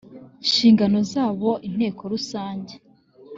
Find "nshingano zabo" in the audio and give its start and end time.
0.45-1.49